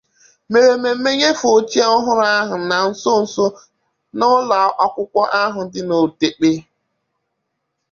mèrè 0.51 0.73
mmemme 0.77 1.09
nyefè 1.19 1.47
oche 1.57 1.81
ọhụrụ 1.95 2.25
ahụ 2.39 2.55
na 2.69 2.77
nsonso 2.89 3.45
a 3.51 3.55
n'ụlọakwụkwọ 4.17 5.21
ahụ 5.41 5.61
dị 5.71 5.81
n'Odekpe 5.87 6.49